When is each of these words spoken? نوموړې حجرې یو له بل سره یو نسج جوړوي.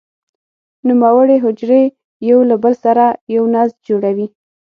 نوموړې 0.89 1.37
حجرې 1.43 1.83
یو 2.29 2.39
له 2.49 2.55
بل 2.63 2.73
سره 2.85 3.05
یو 3.35 3.43
نسج 3.55 3.75
جوړوي. 3.87 4.27